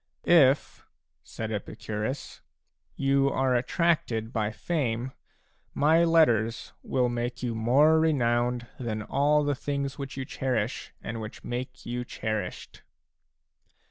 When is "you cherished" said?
11.85-12.81